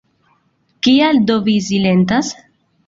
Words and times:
Kial 0.87 1.21
do 1.29 1.39
vi 1.49 1.57
silentas? 1.71 2.35